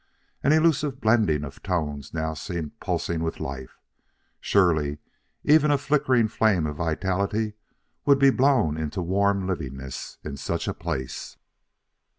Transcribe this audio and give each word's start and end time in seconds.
An 0.41 0.51
elusive 0.51 0.99
blending 0.99 1.43
of 1.43 1.61
tones 1.61 2.11
now 2.11 2.33
seemed 2.33 2.79
pulsing 2.79 3.21
with 3.21 3.39
life; 3.39 3.77
surely 4.39 4.97
even 5.43 5.69
a 5.69 5.77
flickering 5.77 6.27
flame 6.27 6.65
of 6.65 6.77
vitality 6.77 7.53
would 8.07 8.17
be 8.17 8.31
blown 8.31 8.77
into 8.77 9.03
warm 9.03 9.45
livingness 9.45 10.17
in 10.23 10.37
such 10.37 10.67
a 10.67 10.73
place. 10.73 11.37